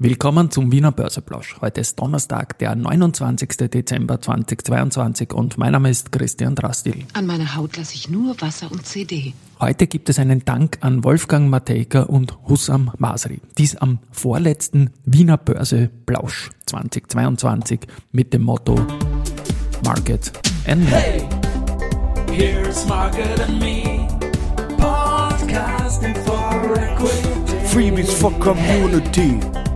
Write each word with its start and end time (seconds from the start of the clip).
Willkommen 0.00 0.48
zum 0.52 0.70
Wiener 0.70 0.92
Börseplausch. 0.92 1.56
Heute 1.60 1.80
ist 1.80 1.98
Donnerstag, 1.98 2.56
der 2.60 2.76
29. 2.76 3.48
Dezember 3.68 4.20
2022 4.20 5.32
und 5.32 5.58
mein 5.58 5.72
Name 5.72 5.90
ist 5.90 6.12
Christian 6.12 6.54
Drastil. 6.54 7.04
An 7.14 7.26
meiner 7.26 7.56
Haut 7.56 7.76
lasse 7.76 7.96
ich 7.96 8.08
nur 8.08 8.40
Wasser 8.40 8.70
und 8.70 8.86
CD. 8.86 9.32
Heute 9.58 9.88
gibt 9.88 10.08
es 10.08 10.20
einen 10.20 10.44
Dank 10.44 10.78
an 10.82 11.02
Wolfgang 11.02 11.50
Matejka 11.50 12.02
und 12.02 12.38
Hussam 12.46 12.92
Masri. 12.98 13.40
Dies 13.58 13.74
am 13.74 13.98
vorletzten 14.12 14.90
Wiener 15.04 15.36
Börseplausch 15.36 16.50
2022 16.66 17.80
mit 18.12 18.32
dem 18.32 18.42
Motto 18.42 18.76
Market 19.84 20.30
and 20.68 20.84
Me. 20.84 20.90
Hey, 20.90 21.28
here's 22.30 22.86
Market 22.86 23.40
and 23.40 23.58
Me, 23.58 24.06
podcasting 24.76 26.14
for 26.24 26.78
equity. 26.78 27.66
Freebies 27.66 28.12
for 28.12 28.30
Community. 28.38 29.40
Den 29.40 29.67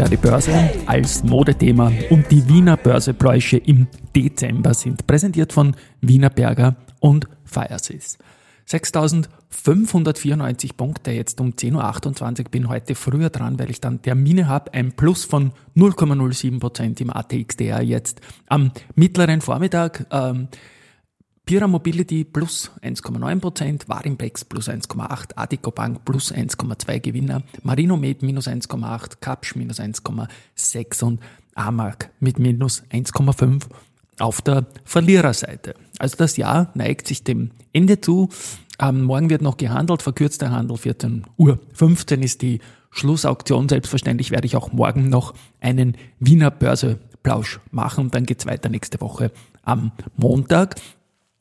Ja, 0.00 0.08
die 0.08 0.16
Börse 0.16 0.70
als 0.86 1.22
Modethema 1.24 1.92
und 2.08 2.30
die 2.30 2.48
Wiener 2.48 2.78
Börsepläusche 2.78 3.58
im 3.58 3.86
Dezember 4.16 4.72
sind 4.72 5.06
präsentiert 5.06 5.52
von 5.52 5.76
Wiener 6.00 6.30
Berger 6.30 6.76
und 7.00 7.28
Firesys. 7.44 8.16
6.594 8.66 10.74
Punkte 10.74 11.10
jetzt 11.10 11.38
um 11.38 11.50
10.28 11.50 12.38
Uhr. 12.38 12.44
Bin 12.50 12.70
heute 12.70 12.94
früher 12.94 13.28
dran, 13.28 13.58
weil 13.58 13.68
ich 13.68 13.82
dann 13.82 14.00
Termine 14.00 14.48
habe. 14.48 14.72
Ein 14.72 14.92
Plus 14.92 15.26
von 15.26 15.52
0,07% 15.76 17.02
im 17.02 17.10
ATXDR 17.10 17.82
jetzt 17.82 18.22
am 18.46 18.72
mittleren 18.94 19.42
Vormittag. 19.42 20.06
Ähm, 20.10 20.48
Pira 21.50 21.66
Mobility 21.66 22.22
plus 22.22 22.70
1,9%, 22.80 23.88
Warimpex 23.88 24.44
plus 24.44 24.68
1,8%, 24.68 25.32
Adico 25.34 25.72
Bank 25.72 26.04
plus 26.04 26.32
1,2% 26.32 27.00
Gewinner, 27.00 27.42
Marinomed 27.64 28.22
minus 28.22 28.46
1,8%, 28.46 29.16
Kapsch 29.20 29.56
minus 29.56 29.80
1,6% 29.80 31.02
und 31.02 31.20
Amark 31.56 32.10
mit 32.20 32.38
minus 32.38 32.84
1,5% 32.92 33.62
auf 34.20 34.42
der 34.42 34.64
Verliererseite. 34.84 35.74
Also 35.98 36.16
das 36.18 36.36
Jahr 36.36 36.70
neigt 36.74 37.08
sich 37.08 37.24
dem 37.24 37.50
Ende 37.72 38.00
zu. 38.00 38.28
Ähm, 38.78 39.02
morgen 39.02 39.28
wird 39.28 39.42
noch 39.42 39.56
gehandelt, 39.56 40.02
verkürzter 40.02 40.52
Handel, 40.52 40.76
14 40.76 41.24
Uhr 41.36 41.58
15 41.72 42.22
ist 42.22 42.42
die 42.42 42.60
Schlussauktion. 42.92 43.68
Selbstverständlich 43.68 44.30
werde 44.30 44.46
ich 44.46 44.54
auch 44.54 44.72
morgen 44.72 45.08
noch 45.08 45.34
einen 45.60 45.96
Wiener 46.20 46.52
Börseplausch 46.52 47.58
machen 47.72 48.04
und 48.04 48.14
dann 48.14 48.24
geht's 48.24 48.46
weiter 48.46 48.68
nächste 48.68 49.00
Woche 49.00 49.32
am 49.64 49.90
Montag. 50.16 50.76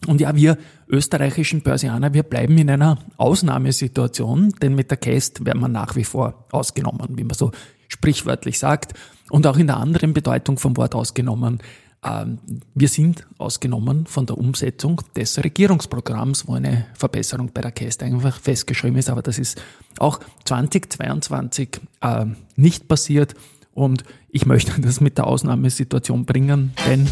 Und 0.08 0.22
ja, 0.22 0.36
wir 0.36 0.58
österreichischen 0.88 1.62
Börsianer, 1.62 2.14
wir 2.14 2.24
bleiben 2.24 2.58
in 2.58 2.70
einer 2.70 2.98
Ausnahmesituation, 3.18 4.54
denn 4.62 4.76
mit 4.76 4.90
der 4.92 4.98
Käst 4.98 5.46
werden 5.46 5.60
wir 5.60 5.68
nach 5.68 5.96
wie 5.96 6.06
vor 6.06 6.46
ausgenommen, 6.52 7.18
wie 7.18 7.24
man 7.24 7.36
so 7.36 7.52
sprichwörtlich 7.90 8.60
sagt. 8.60 8.94
Und 9.30 9.46
auch 9.46 9.58
in 9.58 9.68
der 9.68 9.78
anderen 9.78 10.14
Bedeutung 10.14 10.58
vom 10.58 10.78
Wort 10.78 10.96
ausgenommen. 10.96 11.60
Ähm, 12.04 12.40
Wir 12.74 12.88
sind 12.88 13.28
ausgenommen 13.38 14.06
von 14.06 14.26
der 14.26 14.38
Umsetzung 14.38 15.02
des 15.16 15.44
Regierungsprogramms, 15.44 16.48
wo 16.48 16.54
eine 16.54 16.86
Verbesserung 16.94 17.52
bei 17.54 17.62
der 17.62 17.72
Käst 17.72 18.02
einfach 18.02 18.40
festgeschrieben 18.40 18.98
ist. 18.98 19.10
Aber 19.10 19.22
das 19.22 19.38
ist 19.38 19.62
auch 19.98 20.20
2022 20.46 21.82
äh, 22.02 22.26
nicht 22.56 22.88
passiert. 22.88 23.36
Und 23.74 24.04
ich 24.30 24.46
möchte 24.46 24.80
das 24.82 25.02
mit 25.02 25.18
der 25.18 25.28
Ausnahmesituation 25.28 26.26
bringen, 26.26 26.72
denn 26.88 27.08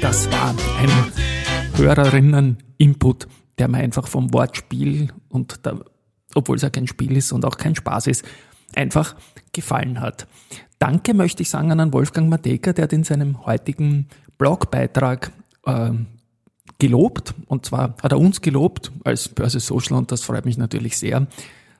das 0.00 0.30
war 0.30 0.54
ein 0.78 0.90
Hörerinnen-Input, 1.76 3.26
der 3.58 3.68
mir 3.68 3.78
einfach 3.78 4.06
vom 4.06 4.32
Wortspiel 4.32 5.08
und 5.28 5.64
der, 5.66 5.84
obwohl 6.34 6.56
es 6.56 6.62
ja 6.62 6.70
kein 6.70 6.86
Spiel 6.86 7.16
ist 7.16 7.32
und 7.32 7.44
auch 7.44 7.56
kein 7.56 7.74
Spaß 7.74 8.06
ist, 8.06 8.24
einfach 8.74 9.16
gefallen 9.52 10.00
hat. 10.00 10.26
Danke 10.78 11.14
möchte 11.14 11.42
ich 11.42 11.50
sagen 11.50 11.72
an 11.72 11.92
Wolfgang 11.92 12.28
Mateka, 12.28 12.72
der 12.72 12.84
hat 12.84 12.92
in 12.92 13.04
seinem 13.04 13.44
heutigen 13.44 14.08
Blogbeitrag 14.36 15.32
äh, 15.66 15.90
gelobt. 16.78 17.34
Und 17.46 17.66
zwar 17.66 17.96
hat 18.02 18.12
er 18.12 18.18
uns 18.18 18.40
gelobt 18.40 18.92
als 19.04 19.28
Börse 19.28 19.60
Social 19.60 19.96
und 19.96 20.12
das 20.12 20.22
freut 20.22 20.44
mich 20.44 20.58
natürlich 20.58 20.96
sehr, 20.96 21.26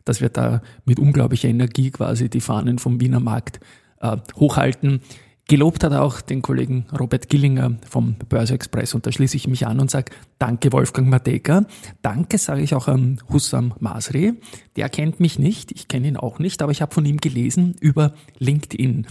dass 0.05 0.21
wir 0.21 0.31
da 0.31 0.63
mit 0.85 0.99
unglaublicher 0.99 1.49
Energie 1.49 1.91
quasi 1.91 2.29
die 2.29 2.41
Fahnen 2.41 2.79
vom 2.79 3.01
Wiener 3.01 3.21
Markt 3.21 3.61
äh, 4.01 4.17
hochhalten. 4.37 5.03
Gelobt 5.51 5.83
hat 5.83 5.93
er 5.93 6.03
auch 6.03 6.21
den 6.21 6.43
Kollegen 6.43 6.85
Robert 7.01 7.31
Gillinger 7.31 7.79
vom 7.89 8.17
Börse 8.29 8.53
Express 8.53 8.93
und 8.93 9.07
da 9.07 9.13
schließe 9.13 9.35
ich 9.35 9.49
mich 9.49 9.67
an 9.67 9.81
und 9.81 9.91
sage 9.91 10.13
Danke 10.39 10.71
Wolfgang 10.75 11.09
Mateka. 11.09 11.65
Danke 12.03 12.37
sage 12.37 12.61
ich 12.61 12.75
auch 12.75 12.87
an 12.87 13.23
Hussam 13.31 13.73
Masri. 13.81 14.35
Der 14.77 14.91
kennt 14.91 15.21
mich 15.21 15.39
nicht, 15.39 15.73
ich 15.73 15.89
kenne 15.89 16.09
ihn 16.09 16.19
auch 16.19 16.39
nicht, 16.39 16.61
aber 16.61 16.71
ich 16.71 16.83
habe 16.83 16.93
von 16.93 17.07
ihm 17.07 17.17
gelesen 17.17 17.77
über 17.81 18.13
LinkedIn. 18.39 19.07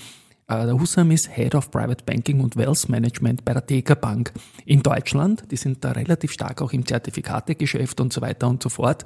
Äh, 0.48 0.66
Der 0.68 0.80
Hussam 0.80 1.10
ist 1.10 1.28
Head 1.36 1.56
of 1.56 1.72
Private 1.72 2.04
Banking 2.06 2.40
und 2.42 2.56
Wealth 2.56 2.88
Management 2.88 3.44
bei 3.44 3.56
der 3.56 3.66
TK 3.66 4.00
Bank 4.00 4.32
in 4.64 4.84
Deutschland. 4.84 5.46
Die 5.50 5.58
sind 5.58 5.84
da 5.84 5.94
relativ 5.94 6.32
stark 6.32 6.62
auch 6.62 6.72
im 6.72 6.86
Zertifikategeschäft 6.86 8.00
und 8.00 8.14
so 8.14 8.22
weiter 8.22 8.48
und 8.48 8.62
so 8.62 8.70
fort. 8.70 9.06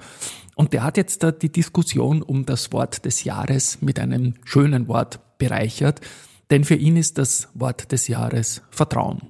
Und 0.55 0.73
der 0.73 0.83
hat 0.83 0.97
jetzt 0.97 1.23
da 1.23 1.31
die 1.31 1.49
Diskussion 1.49 2.23
um 2.23 2.45
das 2.45 2.73
Wort 2.73 3.05
des 3.05 3.23
Jahres 3.23 3.81
mit 3.81 3.99
einem 3.99 4.33
schönen 4.43 4.89
Wort 4.89 5.21
bereichert. 5.37 6.01
Denn 6.51 6.65
für 6.65 6.75
ihn 6.75 6.97
ist 6.97 7.17
das 7.17 7.47
Wort 7.53 7.91
des 7.91 8.07
Jahres 8.07 8.61
Vertrauen. 8.69 9.21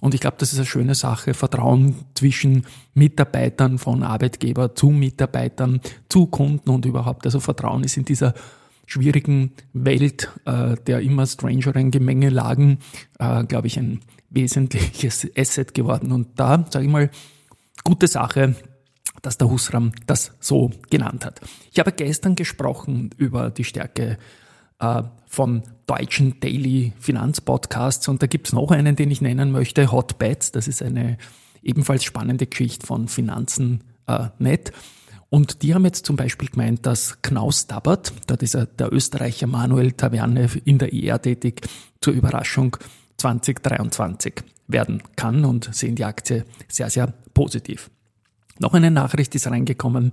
Und 0.00 0.14
ich 0.14 0.20
glaube, 0.20 0.36
das 0.38 0.52
ist 0.52 0.58
eine 0.58 0.66
schöne 0.66 0.94
Sache. 0.94 1.34
Vertrauen 1.34 1.96
zwischen 2.14 2.66
Mitarbeitern 2.94 3.78
von 3.78 4.04
Arbeitgeber 4.04 4.74
zu 4.74 4.90
Mitarbeitern, 4.90 5.80
zu 6.08 6.26
Kunden 6.26 6.70
und 6.70 6.86
überhaupt. 6.86 7.26
Also 7.26 7.40
Vertrauen 7.40 7.82
ist 7.82 7.96
in 7.96 8.04
dieser 8.04 8.32
schwierigen 8.86 9.52
Welt 9.72 10.30
äh, 10.44 10.76
der 10.86 11.00
immer 11.00 11.26
strangeren 11.26 11.90
Gemengelagen, 11.90 12.78
äh, 13.18 13.44
glaube 13.44 13.66
ich, 13.66 13.76
ein 13.76 14.00
wesentliches 14.30 15.26
Asset 15.36 15.74
geworden. 15.74 16.12
Und 16.12 16.38
da, 16.38 16.64
sage 16.70 16.84
ich 16.84 16.90
mal, 16.90 17.10
gute 17.84 18.06
Sache, 18.06 18.54
dass 19.20 19.36
der 19.36 19.50
Husram 19.50 19.92
das 20.06 20.32
so 20.38 20.70
genannt 20.90 21.24
hat. 21.24 21.40
Ich 21.72 21.80
habe 21.80 21.90
gestern 21.90 22.36
gesprochen 22.36 23.10
über 23.16 23.50
die 23.50 23.64
Stärke 23.64 24.16
äh, 24.78 25.02
von 25.26 25.62
deutschen 25.86 26.40
Daily 26.40 26.92
Finanzpodcasts 26.98 28.08
und 28.08 28.22
da 28.22 28.26
gibt's 28.26 28.52
noch 28.52 28.70
einen, 28.70 28.96
den 28.96 29.10
ich 29.10 29.20
nennen 29.20 29.50
möchte, 29.50 29.90
Hot 29.92 30.18
Bets. 30.18 30.52
Das 30.52 30.68
ist 30.68 30.82
eine 30.82 31.18
ebenfalls 31.62 32.04
spannende 32.04 32.46
Geschichte 32.46 32.86
von 32.86 33.08
Finanzen 33.08 33.84
äh, 34.06 34.28
net. 34.38 34.72
Und 35.30 35.62
die 35.62 35.74
haben 35.74 35.84
jetzt 35.84 36.06
zum 36.06 36.16
Beispiel 36.16 36.48
gemeint, 36.48 36.86
dass 36.86 37.20
Knaus 37.20 37.66
Dabbert, 37.66 38.12
dort 38.26 38.42
ist 38.42 38.54
er 38.54 38.66
der 38.66 38.92
Österreicher 38.92 39.46
Manuel 39.46 39.92
Taverne 39.92 40.48
in 40.64 40.78
der 40.78 40.92
IR 40.92 41.20
tätig, 41.20 41.68
zur 42.00 42.14
Überraschung 42.14 42.76
2023 43.18 44.34
werden 44.68 45.02
kann 45.16 45.44
und 45.44 45.74
sehen 45.74 45.96
die 45.96 46.04
Aktie 46.04 46.44
sehr, 46.68 46.88
sehr 46.88 47.12
positiv. 47.34 47.90
Noch 48.58 48.74
eine 48.74 48.90
Nachricht 48.90 49.34
ist 49.34 49.46
reingekommen. 49.46 50.12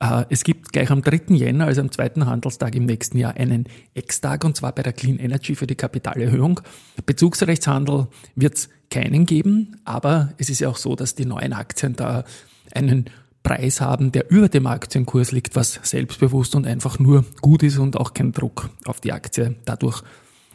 Äh, 0.00 0.24
Es 0.28 0.44
gibt 0.44 0.72
gleich 0.72 0.90
am 0.90 1.02
3. 1.02 1.34
Jänner, 1.34 1.66
also 1.66 1.80
am 1.80 1.90
zweiten 1.90 2.26
Handelstag 2.26 2.74
im 2.74 2.86
nächsten 2.86 3.18
Jahr, 3.18 3.36
einen 3.36 3.66
Ex-Tag 3.94 4.44
und 4.44 4.56
zwar 4.56 4.74
bei 4.74 4.82
der 4.82 4.92
Clean 4.92 5.18
Energy 5.18 5.54
für 5.54 5.66
die 5.66 5.74
Kapitalerhöhung. 5.74 6.60
Bezugsrechtshandel 7.06 8.08
wird 8.34 8.54
es 8.54 8.68
keinen 8.90 9.26
geben, 9.26 9.76
aber 9.84 10.32
es 10.38 10.50
ist 10.50 10.60
ja 10.60 10.68
auch 10.68 10.76
so, 10.76 10.94
dass 10.94 11.14
die 11.14 11.24
neuen 11.24 11.52
Aktien 11.52 11.96
da 11.96 12.24
einen 12.72 13.06
Preis 13.42 13.80
haben, 13.80 14.10
der 14.10 14.30
über 14.30 14.48
dem 14.48 14.66
Aktienkurs 14.66 15.30
liegt, 15.30 15.54
was 15.54 15.78
selbstbewusst 15.82 16.54
und 16.54 16.66
einfach 16.66 16.98
nur 16.98 17.24
gut 17.42 17.62
ist 17.62 17.78
und 17.78 17.96
auch 17.96 18.14
kein 18.14 18.32
Druck 18.32 18.70
auf 18.86 19.00
die 19.00 19.12
Aktie 19.12 19.56
dadurch 19.66 20.02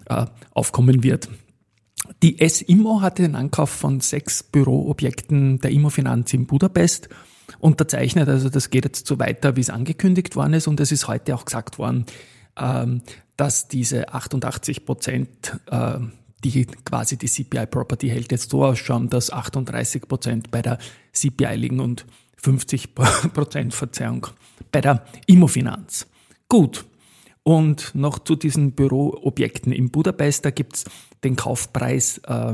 äh, 0.06 0.26
aufkommen 0.52 1.04
wird. 1.04 1.30
Die 2.24 2.40
S-Immo 2.42 3.02
hatte 3.02 3.22
den 3.22 3.36
Ankauf 3.36 3.70
von 3.70 4.00
sechs 4.00 4.42
Büroobjekten 4.42 5.60
der 5.60 5.72
Immofinanz 5.72 6.34
in 6.34 6.48
Budapest 6.48 7.10
unterzeichnet. 7.58 8.30
Also 8.30 8.50
das 8.50 8.70
geht 8.70 8.86
jetzt 8.86 9.08
so 9.08 9.20
weiter, 9.20 9.56
wie 9.56 9.62
es 9.62 9.70
angekündigt 9.70 10.36
worden 10.36 10.54
ist. 10.54 10.68
Und 10.68 10.80
es 10.80 10.92
ist 10.92 11.08
heute 11.08 11.36
auch 11.36 11.46
gesagt 11.46 11.80
worden, 11.80 12.06
ähm, 12.58 13.02
dass 13.38 13.68
diese 13.68 14.14
88 14.14 14.86
Prozent, 14.86 15.60
äh, 15.72 16.00
die 16.44 16.66
quasi 16.86 17.18
die 17.18 17.28
CPI 17.28 17.66
Property 17.66 18.10
hält, 18.10 18.32
jetzt 18.32 18.52
so 18.52 18.64
ausschauen, 18.64 19.10
dass 19.10 19.32
38 19.32 20.08
Prozent 20.08 20.52
bei 20.52 20.62
der 20.62 20.78
CPI 21.14 21.56
liegen 21.56 21.80
und 21.80 22.06
50 22.38 22.96
Prozent 23.34 23.74
Verzeihung 23.74 24.28
bei 24.72 24.82
der 24.82 25.06
Immofinanz. 25.26 26.08
Gut. 26.48 26.86
Und 27.44 27.96
noch 27.96 28.20
zu 28.20 28.36
diesen 28.36 28.74
Büroobjekten 28.74 29.72
in 29.72 29.90
Budapest, 29.90 30.46
da 30.46 30.52
gibt's 30.52 30.86
den 31.24 31.36
Kaufpreis, 31.36 32.20
äh, 32.20 32.54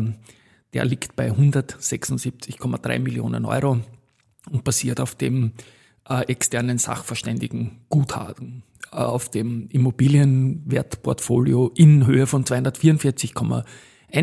der 0.73 0.85
liegt 0.85 1.15
bei 1.15 1.31
176,3 1.31 2.99
Millionen 2.99 3.45
Euro 3.45 3.79
und 4.51 4.63
basiert 4.63 4.99
auf 4.99 5.15
dem 5.15 5.53
äh, 6.09 6.25
externen 6.27 6.77
Sachverständigen 6.77 7.79
Guthaben, 7.89 8.63
äh, 8.91 8.97
auf 8.97 9.29
dem 9.29 9.67
Immobilienwertportfolio 9.69 11.71
in 11.75 12.05
Höhe 12.05 12.27
von 12.27 12.43
244,1 12.43 13.63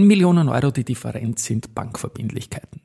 Millionen 0.01 0.49
Euro. 0.49 0.71
Die 0.71 0.85
Differenz 0.85 1.45
sind 1.45 1.75
Bankverbindlichkeiten. 1.75 2.82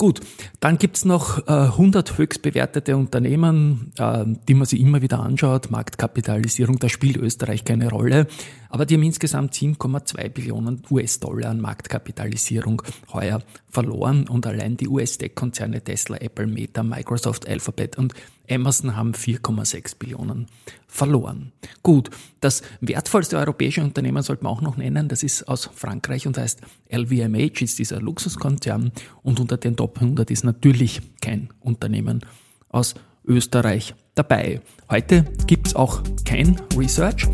Gut, 0.00 0.20
dann 0.60 0.78
gibt's 0.78 1.04
noch 1.04 1.48
äh, 1.48 1.50
100 1.50 2.18
höchst 2.18 2.40
bewertete 2.42 2.96
Unternehmen, 2.96 3.90
äh, 3.98 4.24
die 4.46 4.54
man 4.54 4.64
sich 4.64 4.80
immer 4.80 5.02
wieder 5.02 5.18
anschaut. 5.18 5.72
Marktkapitalisierung, 5.72 6.78
da 6.78 6.88
spielt 6.88 7.16
Österreich 7.16 7.64
keine 7.64 7.90
Rolle. 7.90 8.28
Aber 8.68 8.86
die 8.86 8.94
haben 8.94 9.02
insgesamt 9.02 9.54
7,2 9.54 10.28
Billionen 10.28 10.84
US-Dollar 10.88 11.50
an 11.50 11.60
Marktkapitalisierung 11.60 12.80
heuer 13.12 13.42
verloren. 13.68 14.28
Und 14.28 14.46
allein 14.46 14.76
die 14.76 14.86
US-Tech-Konzerne 14.86 15.82
Tesla, 15.82 16.18
Apple, 16.18 16.46
Meta, 16.46 16.84
Microsoft, 16.84 17.48
Alphabet 17.48 17.98
und 17.98 18.14
Amazon 18.50 18.96
haben 18.96 19.12
4,6 19.12 19.98
Billionen 19.98 20.46
verloren. 20.86 21.52
Gut, 21.82 22.10
das 22.40 22.62
wertvollste 22.80 23.36
europäische 23.36 23.82
Unternehmen 23.82 24.22
sollte 24.22 24.44
man 24.44 24.52
auch 24.52 24.62
noch 24.62 24.76
nennen. 24.76 25.08
Das 25.08 25.22
ist 25.22 25.48
aus 25.48 25.70
Frankreich 25.74 26.26
und 26.26 26.38
heißt 26.38 26.60
LVMH, 26.90 27.60
ist 27.60 27.78
dieser 27.78 28.00
Luxuskonzern. 28.00 28.92
Und 29.22 29.40
unter 29.40 29.56
den 29.56 29.76
Top 29.76 29.98
100 30.00 30.30
ist 30.30 30.44
natürlich 30.44 31.00
kein 31.20 31.50
Unternehmen 31.60 32.20
aus 32.68 32.94
Österreich 33.26 33.94
dabei. 34.14 34.60
Heute 34.90 35.24
gibt's 35.46 35.76
auch 35.76 36.02
kein 36.24 36.60
Research. 36.76 37.28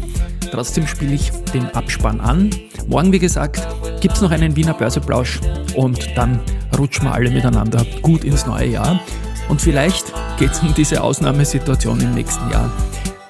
Trotzdem 0.50 0.86
spiele 0.86 1.14
ich 1.14 1.30
den 1.52 1.66
Abspann 1.66 2.20
an. 2.20 2.50
Morgen, 2.88 3.12
wie 3.12 3.18
gesagt, 3.18 3.66
gibt's 4.00 4.20
noch 4.20 4.30
einen 4.30 4.56
Wiener 4.56 4.74
Börseplausch 4.74 5.40
und 5.76 6.16
dann 6.16 6.40
rutschen 6.76 7.04
wir 7.04 7.14
alle 7.14 7.30
miteinander 7.30 7.86
gut 8.02 8.24
ins 8.24 8.46
neue 8.46 8.68
Jahr. 8.68 9.00
Und 9.48 9.60
vielleicht 9.60 10.12
geht's 10.38 10.60
um 10.60 10.74
diese 10.74 11.02
Ausnahmesituation 11.02 12.00
im 12.00 12.14
nächsten 12.14 12.50
Jahr. 12.50 12.70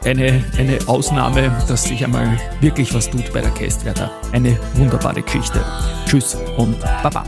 Eine, 0.05 0.45
eine 0.59 0.79
Ausnahme, 0.87 1.51
dass 1.67 1.85
sich 1.85 2.05
einmal 2.05 2.39
wirklich 2.61 2.93
was 2.95 3.11
tut 3.11 3.33
bei 3.33 3.41
der 3.41 3.51
Kästwerter. 3.51 4.11
Eine 4.33 4.59
wunderbare 4.75 5.23
Geschichte. 5.23 5.65
Tschüss 6.07 6.37
und 6.57 6.79
Baba. 7.03 7.25